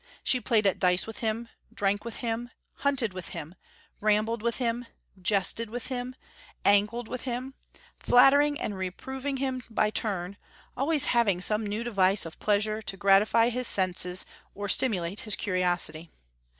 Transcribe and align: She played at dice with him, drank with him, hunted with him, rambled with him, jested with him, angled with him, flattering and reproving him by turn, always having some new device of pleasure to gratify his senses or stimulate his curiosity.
She 0.23 0.41
played 0.41 0.65
at 0.65 0.79
dice 0.79 1.05
with 1.05 1.19
him, 1.19 1.47
drank 1.71 2.03
with 2.03 2.15
him, 2.25 2.49
hunted 2.77 3.13
with 3.13 3.27
him, 3.37 3.53
rambled 3.99 4.41
with 4.41 4.55
him, 4.55 4.87
jested 5.21 5.69
with 5.69 5.89
him, 5.93 6.15
angled 6.65 7.07
with 7.07 7.21
him, 7.25 7.53
flattering 7.99 8.59
and 8.59 8.75
reproving 8.75 9.37
him 9.37 9.61
by 9.69 9.91
turn, 9.91 10.37
always 10.75 11.05
having 11.13 11.39
some 11.39 11.63
new 11.67 11.83
device 11.83 12.25
of 12.25 12.39
pleasure 12.39 12.81
to 12.81 12.97
gratify 12.97 13.49
his 13.49 13.67
senses 13.67 14.25
or 14.55 14.67
stimulate 14.67 15.19
his 15.19 15.35
curiosity. 15.35 16.09